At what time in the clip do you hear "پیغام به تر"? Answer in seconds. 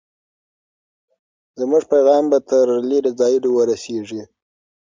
1.93-2.67